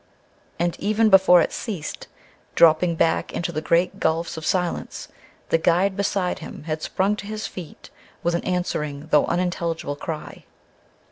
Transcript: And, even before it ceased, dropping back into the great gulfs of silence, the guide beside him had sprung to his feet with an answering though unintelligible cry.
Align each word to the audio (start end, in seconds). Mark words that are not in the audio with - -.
And, 0.57 0.75
even 0.79 1.11
before 1.11 1.41
it 1.43 1.51
ceased, 1.53 2.07
dropping 2.55 2.95
back 2.95 3.31
into 3.33 3.51
the 3.51 3.61
great 3.61 3.99
gulfs 3.99 4.35
of 4.35 4.47
silence, 4.47 5.09
the 5.49 5.59
guide 5.59 5.95
beside 5.95 6.39
him 6.39 6.63
had 6.63 6.81
sprung 6.81 7.15
to 7.17 7.27
his 7.27 7.45
feet 7.45 7.91
with 8.23 8.33
an 8.33 8.43
answering 8.43 9.09
though 9.11 9.27
unintelligible 9.27 9.95
cry. 9.95 10.45